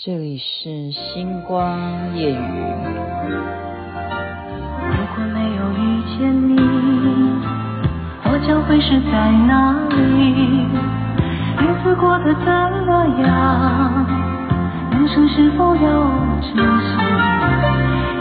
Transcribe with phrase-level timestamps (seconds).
[0.00, 2.36] 这里是星光夜雨。
[4.78, 6.54] 如果没有遇见你，
[8.22, 10.68] 我将会是在哪里？
[11.58, 12.46] 日子过得怎
[12.86, 14.06] 么样？
[14.92, 15.82] 人生是否要
[16.42, 16.94] 珍惜？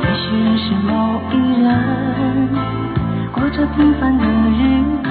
[0.02, 2.50] 也许认识某一人，
[3.32, 5.08] 过着平凡的日子，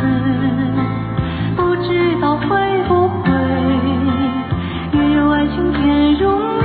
[1.54, 2.48] 不知道会
[2.88, 3.30] 不会
[4.94, 6.55] 也有爱情甜如蜜。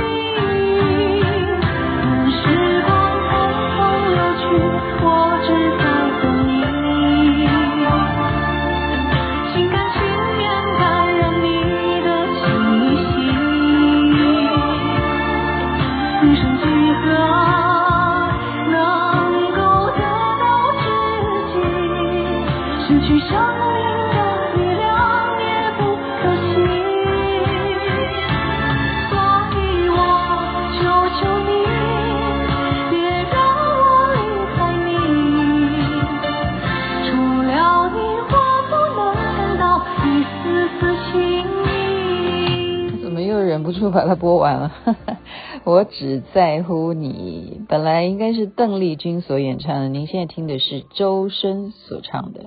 [43.92, 44.72] 把它播完了。
[45.64, 52.46] 我只在乎你，本来应该是邓丽君所演唱的，您现在听的是周深所唱的。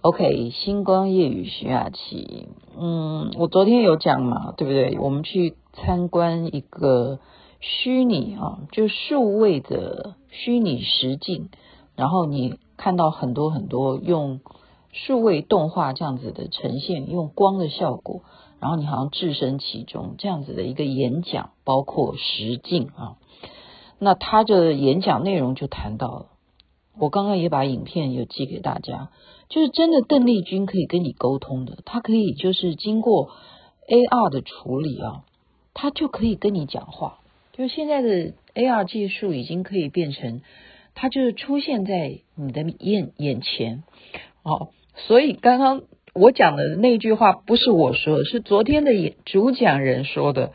[0.00, 2.48] OK，星光夜雨徐雅琪。
[2.78, 4.98] 嗯，我昨天有讲嘛，对不对？
[4.98, 7.18] 我们去参观一个
[7.60, 11.50] 虚拟啊，就数位的虚拟实境，
[11.96, 14.40] 然后你看到很多很多用
[14.92, 18.22] 数位动画这样子的呈现，用光的效果。
[18.60, 23.16] 然后你好像置身其中，这样子的一个演讲，包括实境啊。
[23.98, 26.26] 那他的演讲内容就谈到了，
[26.98, 29.10] 我刚刚也把影片有寄给大家，
[29.48, 33.30] 就是真的邓丽君可以跟你沟通的，他可以就是经过
[33.88, 35.24] AR 的处理啊，
[35.72, 37.18] 他就可以跟你讲话。
[37.52, 40.42] 就是现在的 AR 技术已经可以变成，
[40.94, 43.84] 他就是出现在你的眼眼前，
[44.42, 45.82] 哦，所以刚刚。
[46.12, 50.50] 我讲的那句话不是我说的，是昨天的主讲人说的。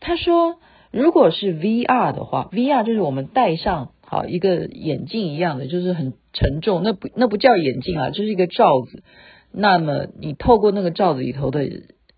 [0.00, 0.56] 他说，
[0.90, 9.04] 如果是 VR 的话，VR 就是我们戴上好一个眼镜一样的，就是很沉重，那不那不叫眼镜啊，就是一个罩子。
[9.52, 11.60] 那么你透过那个罩子里头的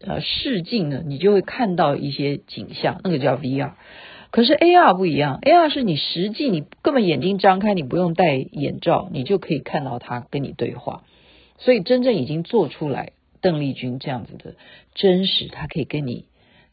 [0.00, 3.72] 呃视镜呢，你就会看到一些景象，那个叫 VR。
[4.30, 11.02] 可是 AR 不一样，AR 是你实际你根本眼睛张开，你不用戴眼罩，你就可以看到他跟你对话。
[11.58, 14.54] 所以真正已经做出来，邓丽君这样子的
[14.94, 16.26] 真实，他可以跟你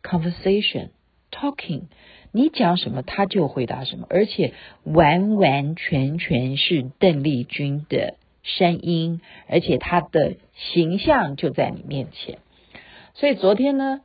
[0.04, 0.90] conversation
[1.32, 1.84] talking，
[2.32, 12.38] 你讲什么他就回答什么，而且完完全全是邓丽君的声音，而且她的形象就在你面前。
[13.16, 14.02] 所以昨天呢，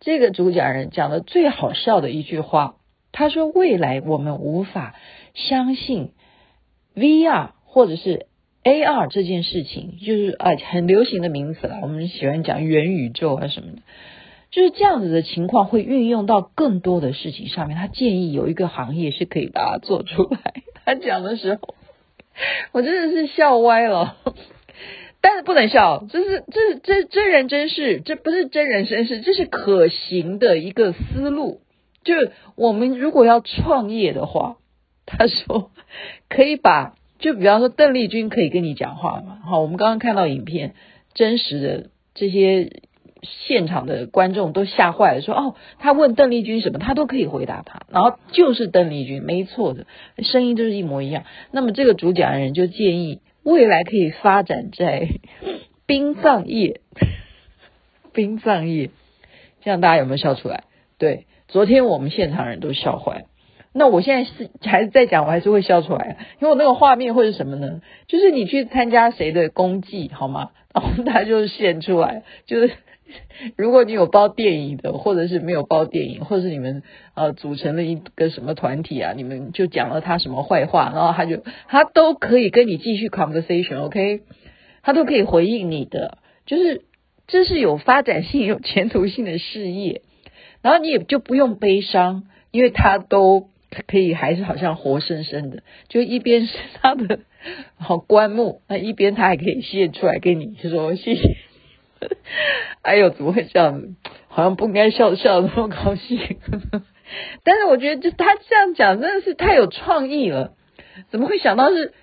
[0.00, 2.76] 这个主讲人讲的最好笑的一句话，
[3.12, 4.94] 他说：“未来我们无法
[5.34, 6.10] 相信
[6.96, 8.26] VR 或者是。”
[8.64, 11.80] AR 这件事情就是啊，很流行的名词了。
[11.82, 13.78] 我们喜欢讲元宇宙啊什么的，
[14.52, 17.76] 就是这样子的情况会运用到更多的事情上面。
[17.76, 20.62] 他建议有一个行业是可以把它做出来。
[20.84, 21.74] 他讲的时候，
[22.70, 24.16] 我真的是笑歪了。
[25.20, 31.62] 但是不能笑，这是这是这真人真事，这不是真人真事，这是可行的一个思路。
[32.04, 32.14] 就
[32.56, 34.56] 我们如果要创业的话，
[35.06, 35.70] 他说
[36.28, 36.94] 可以把。
[37.18, 39.38] 就比方说，邓丽君可以跟你讲话嘛？
[39.44, 40.74] 好，我们刚刚看到影片，
[41.14, 42.80] 真实的这些
[43.22, 49.86] 现场的观众都吓坏了，说：“哦，他问邓丽君什么，他都可以回答他，然后就是邓丽君，没错的，
[50.24, 55.08] 声音就是一模一样。”那么这个主讲人就建议，未来可以发展在
[55.86, 56.80] 殡葬业，
[58.12, 58.90] 殡葬业，
[59.62, 60.64] 这样大家有没有笑出来？
[60.98, 63.26] 对，昨天我们现场人都笑坏。
[63.74, 67.82] 那我现在是还是在讲，我还是会笑出来，因为我那个画面会是什么呢？
[68.08, 70.48] 就是你去参加谁的公祭，好吗？
[70.72, 72.72] 然后他就现出来，就是
[73.54, 76.82] 如果你有包电影的，或者是没有包电影，或者是你们
[77.14, 84.22] 呃组成了一个什么团体啊，你们就讲了他什么坏话，然后他就他都可以跟你继续 conversation，OK？
[84.82, 86.16] 他都可以回应你的，
[86.46, 86.86] 就是
[87.26, 90.00] 这是有发展性、有前途性的事业，
[90.62, 93.48] 然后你也就不用悲伤，因为他都。
[93.86, 97.20] 可以还是好像活生生的，就一边是他的
[97.78, 101.36] 好棺木， 那一边他还可以现出来给你说谢谢。
[102.82, 103.94] 哎呦，怎么会这样子？
[104.28, 106.18] 好像不应该笑笑的那么高兴。
[107.44, 110.52] 但是我觉得，就他这样讲真的是太有创意了。
[111.10, 111.94] 怎么会想到是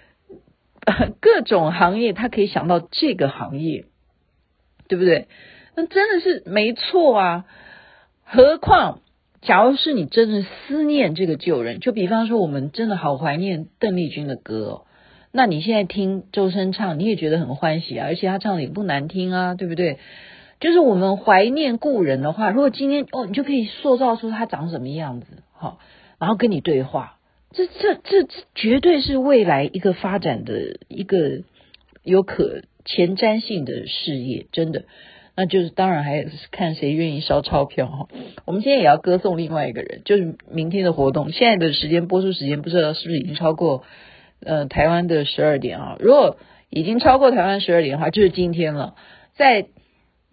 [1.22, 3.86] 各种行业，他可以想到这个行业，
[4.88, 5.28] 对不对？
[5.76, 7.46] 那真的是没错啊。
[8.32, 9.02] 何况。
[9.42, 14.86] 假如是你真的思念这个旧人，就比方说我们真的好怀念邓丽君的歌哦，
[15.32, 19.98] 那你现在听周深唱，你也觉得很欢喜啊，而且他唱的也不难听啊，对不对？
[20.60, 25.80] 就是我们怀念故人的话，如果今天哦，你就可以塑造出他长什么样子，好，
[26.20, 27.18] 然后跟你对话，
[27.54, 31.44] 这这这绝对是未来一个发展的一个
[32.04, 34.84] 有可前瞻性的事业，真的。
[35.40, 38.08] 那就是当然还是看谁愿意烧钞票哈。
[38.44, 41.32] 我们今天也要歌颂另外一个人，就是明天的活动。
[41.32, 43.84] 现在的时间播出时间不知道是不是已经超过
[44.44, 45.96] 呃台湾的十二点啊？
[46.02, 46.36] 如果
[46.70, 48.96] 已经超过台湾十二点的话，就是今天了。
[49.38, 49.68] 在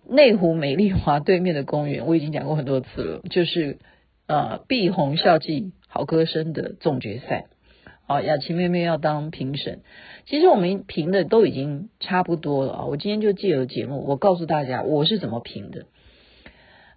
[0.09, 3.79] 内湖美丽华对面的公园，我已经讲过很多次了，就是
[4.27, 7.45] 呃碧红校际好歌声的总决赛。
[8.09, 9.81] 好，雅琪妹妹要当评审。
[10.27, 12.85] 其实我们评的都已经差不多了啊！
[12.85, 15.87] 我今天就借由节目，我告诉大家我是怎么评的。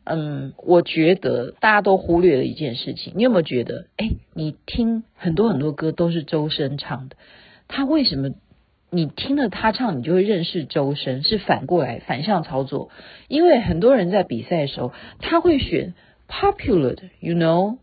[0.04, 3.88] 嗯，我觉得大家都忽略了一件事情，你有没有觉得？
[3.98, 7.16] 哎，你听很多很多歌都是周深唱的，
[7.68, 8.30] 他为什么
[8.92, 11.24] 你听了他唱，你就会认识周深？
[11.24, 12.92] 是反过来反向操作，
[13.28, 15.96] 因为很多人在比赛的时候，他会选
[16.28, 17.78] popular 的，you know，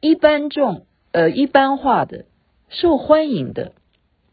[0.00, 2.24] 一般众呃一般化的。
[2.70, 3.72] 受欢迎的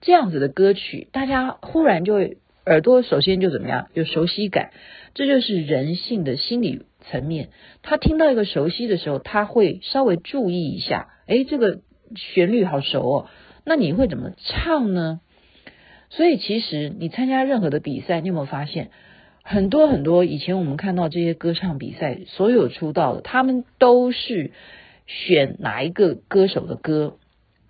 [0.01, 4.71] 这样子的歌曲，大家忽然就会耳朵首先就怎么样，有熟悉感，
[5.13, 7.49] 这就是人性的心理层面。
[7.81, 11.79] 他听到一个熟悉的时候，他会稍微注意一下，诶，这个
[12.15, 13.27] 旋律好熟哦，
[13.65, 15.21] 那你会怎么唱呢？
[16.09, 18.91] 所以其实你参加任何的比赛，你有没有发现，
[19.43, 24.51] 很多很多以前我们看到这些歌唱比赛，所有出道的，他们都是
[25.07, 27.17] 选哪一个歌手的歌，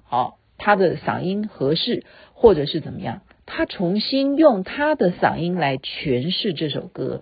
[0.04, 0.38] 好。
[0.58, 2.04] 他的嗓音合适，
[2.34, 3.22] 或者是怎么样？
[3.46, 7.22] 他重新用他的嗓音来诠释这首歌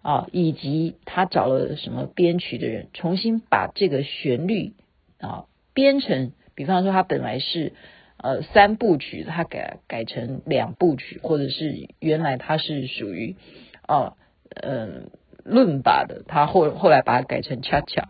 [0.00, 4.72] 啊，以及他找了什么编曲的人，重新把这个旋律
[5.20, 5.44] 啊
[5.74, 7.74] 编成，比方说他本来是
[8.16, 13.36] 呃三部曲，他改改成两部曲，或者是原来他是属于
[13.82, 14.14] 啊
[14.54, 15.10] 嗯
[15.44, 18.08] 伦巴的，他后后来把它改成恰恰。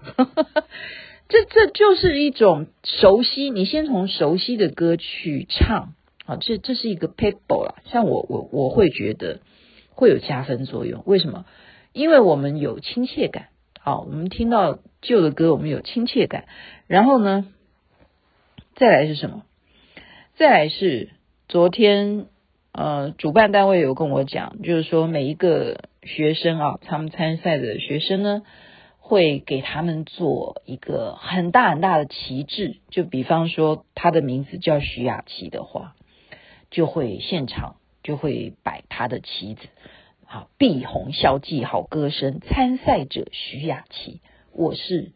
[1.28, 5.92] 这这就是一种熟悉，你先从熟悉的歌去唱
[6.25, 7.75] 啊，这这是一个 people 啦。
[7.84, 9.40] 像我我我会觉得
[9.90, 11.44] 会有加分作用，为什么？
[11.92, 13.48] 因为我们有亲切感
[13.82, 16.46] 啊，我们听到旧的歌，我们有亲切感。
[16.86, 17.46] 然后呢，
[18.76, 19.42] 再来是什么？
[20.36, 21.10] 再来是
[21.46, 22.26] 昨天
[22.72, 28.42] 呃，主办单位有跟我讲，就是说每一个学生啊，他们参赛的学生呢。
[29.08, 35.96] 会给他们做一个很大很大的旗帜，就比方说他的名字叫徐雅琪的话，
[36.70, 39.66] 就会现场就会摆他的旗子，
[40.26, 44.20] 好，碧红校际好歌声参赛者徐雅琪，
[44.52, 45.12] 我是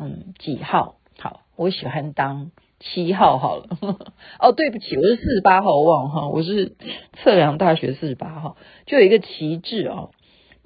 [0.00, 0.96] 嗯几号？
[1.16, 2.50] 好，我喜欢当
[2.80, 3.68] 七号好了。
[4.40, 6.76] 哦，对不起，我是四十八号，我忘了哈，我是
[7.22, 10.10] 测量大学四十八号，就有一个旗帜哦。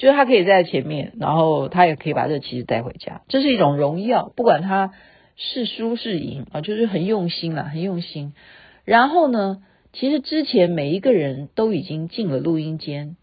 [0.02, 4.32] 就是他可以在前面，然后他也可以把这个旗子带回家，这是一种荣耀。
[4.34, 4.94] 不管他
[5.36, 8.34] 是输是赢啊，就是很用心啦，很用心。
[8.84, 9.62] 然后呢，
[9.92, 13.14] 其实之前每一个人都已经进了录音间，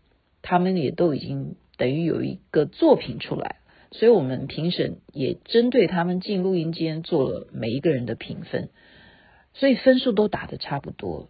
[0.42, 3.58] 他们也都已经等于有一个作品出来，
[3.92, 8.70] 所以我们评审也针对他们进录音间做了每一个人的评分，
[9.54, 11.28] 所以分数都打得差不多。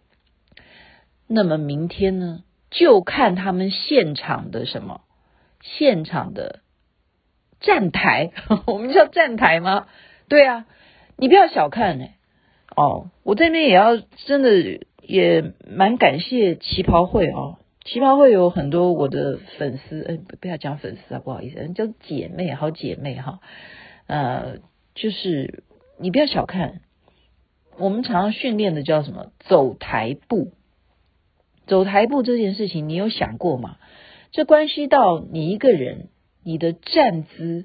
[1.26, 5.00] 那么明天呢，就看他们现场的什么。
[5.62, 6.60] 现场的
[7.60, 8.32] 站台，
[8.66, 9.86] 我们叫站台吗？
[10.28, 10.66] 对啊，
[11.16, 12.16] 你不要小看哎，
[12.76, 23.40] 哦，我这边也要真的也蛮感谢旗袍会哦，旗袍会有很多我的粉丝，哎，不要讲粉丝啊，不好意思，叫姐妹，好姐妹哈，
[24.06, 24.58] 呃，
[24.94, 25.64] 就是
[25.98, 26.80] 你不要小看，
[27.76, 29.32] 我们常常训练的叫什么？
[29.40, 30.52] 走台步，
[31.66, 33.76] 走台步这件事情，你有想过吗？
[34.32, 36.08] 这关系到你一个人，
[36.44, 37.64] 你的站姿，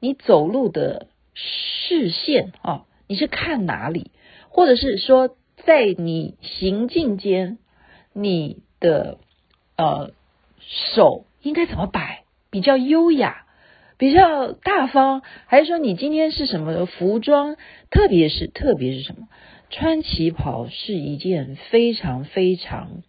[0.00, 4.10] 你走路的视线啊，你是看哪里？
[4.50, 7.56] 或者是说，在你行进间，
[8.12, 9.18] 你的
[9.76, 10.12] 呃
[10.60, 12.24] 手应该怎么摆？
[12.50, 13.46] 比较优雅，
[13.96, 17.56] 比较大方，还是说你今天是什么服装？
[17.90, 19.28] 特别是特别是什么？
[19.70, 23.02] 穿旗袍是一件非常非常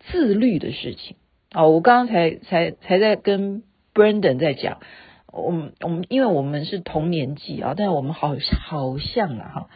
[0.00, 1.16] 自律的事情。
[1.54, 3.62] 哦，我刚刚才才才在跟
[3.94, 4.80] Brandon 在讲，
[5.32, 9.68] 我们我们因为我们是同年纪啊，但是我们好好像啊哈，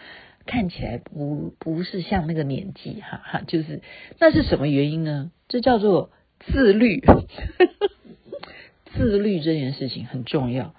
[0.44, 3.80] 看起来不不是像那个年纪哈哈，就是
[4.18, 5.30] 那是什么原因呢？
[5.48, 6.10] 这叫做
[6.40, 7.02] 自律，
[8.94, 10.74] 自律这件事情很重要。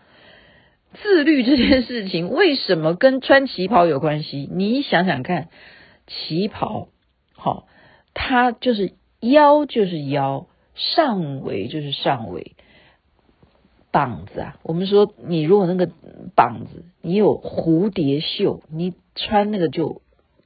[1.02, 4.48] 自律这件事情为什么跟穿旗袍有关系？
[4.52, 5.50] 你想想看，
[6.06, 6.90] 旗袍
[7.34, 7.66] 好，
[8.14, 12.56] 它就是腰就是腰，上围就是上围，
[13.92, 15.90] 膀子啊，我们说你如果那个
[16.36, 20.02] 膀子你有蝴蝶袖，你穿那个就。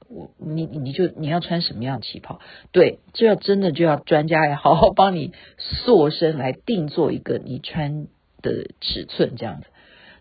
[0.09, 2.39] 我你你就你要穿什么样的旗袍？
[2.71, 8.07] 对，这要真的就要专家来好好帮你塑身来定做一个你穿
[8.41, 9.67] 的尺寸这样子。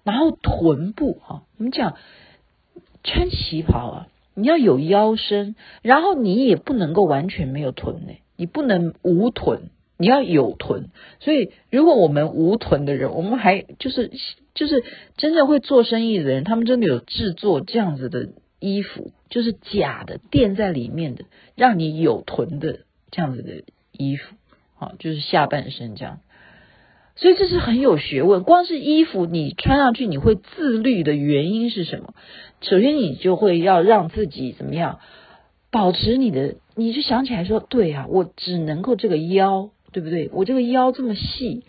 [0.02, 1.94] 然后臀部哈，我们讲
[3.04, 10.90] 穿旗袍啊，你要有腰身，然后你也不能够完全没有臀呢，你不能无臀，你要有臀。
[11.20, 14.10] 所以如果我们无臀的人，我们还就是
[14.54, 14.84] 就是
[15.16, 18.28] 真正会做生意的人，他们真的有制作这样子的。
[18.58, 21.24] 衣服就是假的，垫在里面的，
[21.54, 24.34] 让你有臀的这样子的衣服，
[24.76, 26.20] 好，就是下半身这样。
[27.16, 28.42] 所以这是很有学问。
[28.44, 32.14] 光是衣服你穿上去，你会自律的原因是什么？
[32.62, 35.00] 首先，你就会要让自己怎么样，
[35.70, 40.30] 保持你的，你就想起来说，对啊，我只能够这个腰，对不对？
[40.32, 41.64] 我这个腰这么细，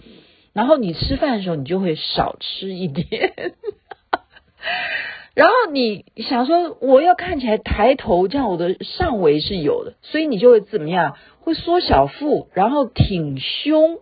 [0.54, 3.34] 然后你吃饭的时候，你就会少吃一点。
[5.34, 11.16] 然后你想说，我要看起来抬头，这样我的上围是有的，所以你就会怎么样？
[11.42, 14.00] 会缩小腹，然后挺胸，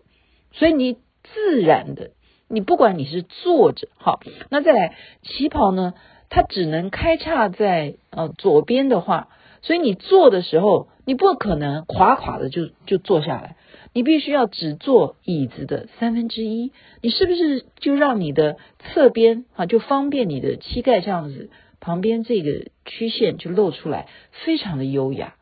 [0.53, 0.93] 所以你
[1.23, 2.11] 自然的，
[2.47, 5.93] 你不管你是坐着，好，那再来旗袍呢，
[6.29, 9.27] 它只能开叉在呃左边的话，
[9.61, 13.57] 所以你坐的时候，你不可能垮垮的就就坐下来。
[13.95, 21.49] 你必须要只坐椅子的三分之一，你是不是就让你的侧边啊，就方便你的膝盖这样子，
[21.79, 24.09] 旁边这个曲线就露出来，
[24.43, 25.35] 非常的优雅。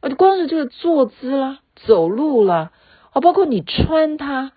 [0.00, 2.72] 而光是这个坐姿啦，走路啦，
[3.12, 4.52] 啊，包括你穿它，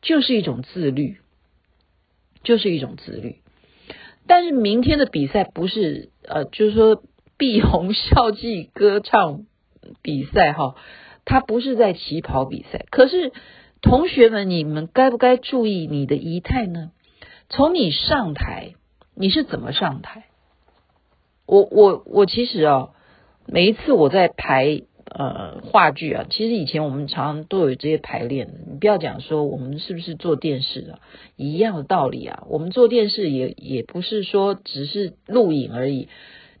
[0.00, 1.18] 就是一种自律，
[2.42, 3.36] 就是一种自律。
[4.26, 7.02] 但是明天的比赛不是呃，就是说
[7.36, 9.44] 碧红校际歌唱
[10.00, 10.74] 比赛哈。
[11.24, 13.32] 他不是在旗袍比赛，可是
[13.80, 16.90] 同学们，你们该不该注意你的仪态呢？
[17.48, 18.74] 从你上台，
[19.14, 20.24] 你是怎么上台？
[21.46, 22.88] 我我我其实啊，
[23.46, 28.48] 每一次我在排呃话剧啊，其实以前我们常常都有这些排练。
[28.66, 30.98] 你不要讲说我们是不是做电视啊，
[31.36, 32.44] 一样的道理啊。
[32.48, 36.08] 我们做电视也也不是说只是录影而已。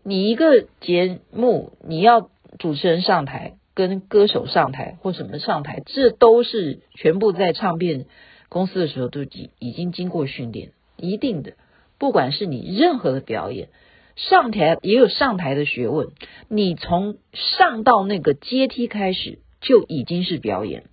[0.02, 2.28] 你一个节目，你要
[2.58, 3.54] 主持人上台。
[3.74, 8.06] 跟歌手上台或什么上台，这都是全部在唱片
[8.48, 11.54] 公司的时候都已已经经过训练，一定的。
[11.98, 13.68] 不管是你任何的表演，
[14.14, 16.08] 上台也有上台的学问。
[16.48, 20.84] 你从上到那个阶梯开始就已经是表演，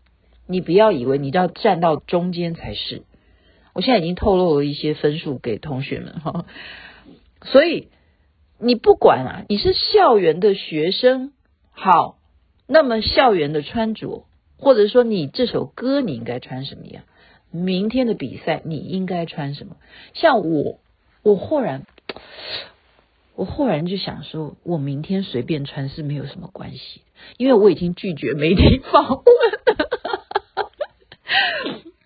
[0.48, 3.04] 你不要以为你要站到中间才是。
[3.74, 6.46] 我现在已经透露了一些分数给同学们哈，
[7.44, 7.90] 所以
[8.60, 11.32] 你不管啊，你是校园的学生，
[11.72, 12.18] 好。
[12.72, 14.24] 那么校园的穿着，
[14.58, 17.04] 或者说你这首歌你应该穿什么样？
[17.52, 19.76] 明天的比赛你应该穿什么？
[20.14, 20.80] 像我，
[21.22, 21.86] 我忽然，
[23.36, 27.02] 我忽然就想说，我明天随便穿是没有什么关系，
[27.36, 29.26] 因为我已经拒绝媒体访问。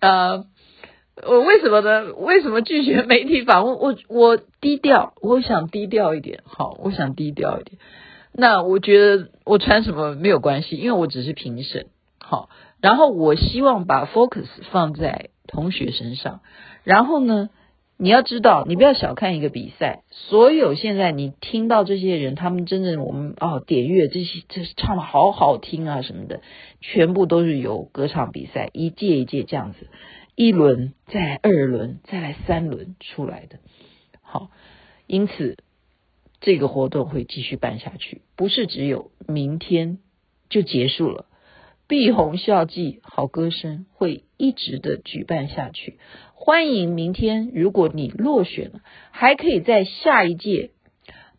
[0.00, 0.46] 呃，
[1.22, 2.12] 我为什么呢？
[2.14, 3.78] 为什么拒绝媒体访问？
[3.78, 6.42] 我我低调，我想低调一点。
[6.44, 7.78] 好，我想低调一点。
[8.38, 11.86] 那我觉得我穿什么没有关系，因为我只是评审，
[12.20, 12.50] 好。
[12.82, 16.40] 然后我希望把 focus 放在同学身上。
[16.84, 17.48] 然后呢，
[17.96, 20.02] 你要知道，你不要小看一个比赛。
[20.10, 26.42] 所有现在你听到这些人，他们真正我们哦点乐这些，这唱的好好听啊什么的，
[26.82, 29.88] 全部都是由歌唱比赛一届一届这样子，
[30.34, 33.58] 一轮再来二轮再来三轮出来的。
[34.20, 34.50] 好，
[35.06, 35.56] 因此。
[36.46, 39.98] 这个活动会继续办下去，不是只有明天
[40.48, 41.26] 就结束了。
[41.88, 45.98] 碧红校际好歌声会一直的举办下去，
[46.34, 50.70] 欢迎明天，如果你落选了，还可以在下一届。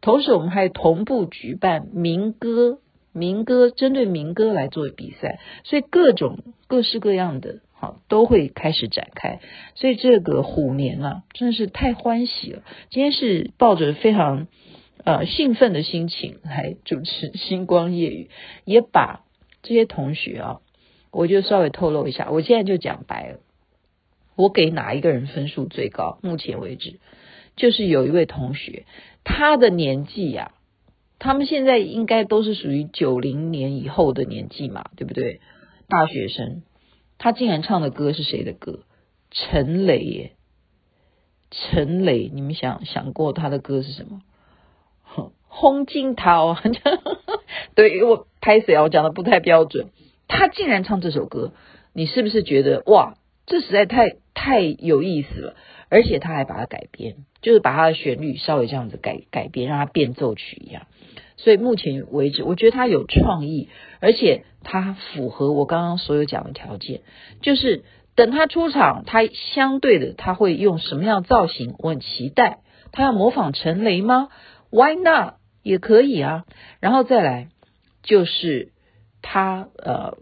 [0.02, 2.80] 同时，我们还同步举办民歌，
[3.14, 9.40] 民歌针对民歌来做比赛，所以各种各式各样的好都会开始展开。
[9.76, 12.64] 所以这个虎年啊，真的是太欢喜了。
[12.90, 14.50] 今天是抱着非常。
[15.04, 18.30] 呃，兴奋的心情来主持星光夜语，
[18.66, 19.24] 也把
[19.64, 20.62] 这些同学啊，
[21.12, 23.40] 我就稍微透露一下，我现在就讲白了，
[24.36, 26.20] 我给哪一个人分数最高？
[26.22, 27.00] 目前为止，
[27.56, 28.86] 就是有一位同学，
[29.24, 30.60] 他的年纪呀、啊，
[31.20, 35.40] 他们现在应该都是属于九零年以后的年纪嘛，对不对？
[35.88, 36.64] 大学生，
[37.18, 38.82] 他竟然唱的歌是谁的歌？
[39.32, 40.32] 陈雷耶，
[41.50, 44.22] 陈磊，你们想想过他的歌是什么？
[45.60, 46.56] 洪金涛，
[47.74, 48.84] 对，我拍谁啊？
[48.84, 49.88] 我讲的不太标准。
[50.28, 51.52] 他竟然唱这首歌，
[51.94, 53.16] 你是不是觉得哇，
[53.48, 55.56] 这实在太太有意思了？
[55.90, 60.84] 而且他还把它改编，就是把他的旋律稍微这样子改改编，让它变奏曲一样。
[61.38, 67.02] 所以目前为止，我觉得他有创意，而且他符合我刚刚所有讲的条件。
[67.42, 67.84] 就是
[68.16, 71.74] 等他出场，他相对的他会用什么样的造型？
[71.80, 72.60] 我很期待。
[72.92, 74.30] 他要模仿陈雷吗
[74.70, 75.36] ？Why not？
[75.68, 76.46] 也可以啊。
[76.80, 77.50] 然后再来
[78.02, 78.72] 就是
[79.22, 80.18] 他呃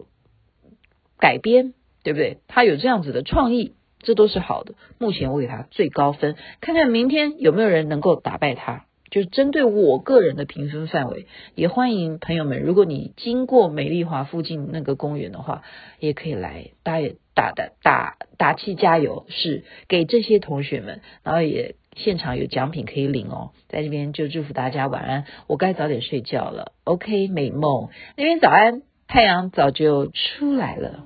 [1.18, 2.38] 改编，对不对？
[2.48, 3.74] 他有这样子的创意。
[3.98, 8.84] 这都是好的，目前我给他最高分，看看明天有没有人能够打败他。
[9.10, 15.62] 就是针对我个人的评分范围，也欢迎朋友们，如果你经过美丽华附近那个公园的话，
[15.98, 23.50] 也可以来，大家也打的打打气加油，是给这些同学们，然后也现场有奖品可以领哦。
[23.68, 27.90] 在这边就祝福大家晚安，我该早点睡觉了，OK，美梦。
[28.16, 31.04] 那边早安，太阳早就出来了。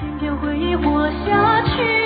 [0.00, 1.99] 今天回忆活下去。